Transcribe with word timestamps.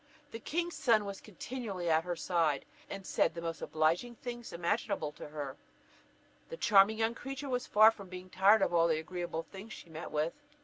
The 0.31 0.39
king's 0.39 0.75
son 0.75 1.05
was 1.05 1.21
continually 1.21 1.85
by 1.85 2.01
her 2.01 2.15
side, 2.15 2.65
and 2.89 3.05
said 3.05 3.35
the 3.35 3.41
most 3.43 3.61
obliging 3.61 4.15
things 4.15 4.51
imaginable 4.51 5.11
to 5.11 5.29
her. 5.29 5.57
The 6.49 6.57
charming 6.57 6.97
young 6.97 7.13
creature 7.13 7.49
was 7.49 7.67
far 7.67 7.91
from 7.91 8.09
being 8.09 8.31
tired 8.31 8.63
of 8.63 8.73
all 8.73 8.87
the 8.87 8.97
agreeable 8.97 9.43
things 9.43 9.73
she 9.73 9.91
met 9.91 10.09
with. 10.09 10.33